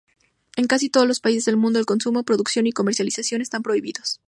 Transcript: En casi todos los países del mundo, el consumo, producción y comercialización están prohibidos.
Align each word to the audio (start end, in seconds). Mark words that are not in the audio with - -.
En 0.55 0.65
casi 0.65 0.89
todos 0.89 1.07
los 1.07 1.19
países 1.19 1.45
del 1.45 1.57
mundo, 1.57 1.77
el 1.77 1.85
consumo, 1.85 2.23
producción 2.23 2.65
y 2.65 2.71
comercialización 2.71 3.39
están 3.43 3.61
prohibidos. 3.61 4.19